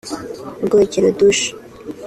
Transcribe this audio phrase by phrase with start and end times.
[0.61, 1.47] ubwogero (douche